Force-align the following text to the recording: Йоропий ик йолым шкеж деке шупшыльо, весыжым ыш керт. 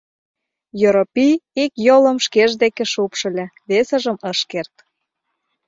Йоропий 0.81 1.33
ик 1.63 1.73
йолым 1.87 2.17
шкеж 2.25 2.51
деке 2.63 2.83
шупшыльо, 2.93 3.45
весыжым 3.69 4.17
ыш 4.31 4.39
керт. 4.51 4.75